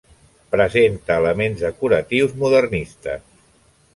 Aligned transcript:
Presenta 0.53 1.17
elements 1.23 1.61
decoratius 1.67 2.33
modernistes. 2.45 3.23